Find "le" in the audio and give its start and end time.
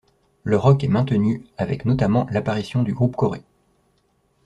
0.43-0.57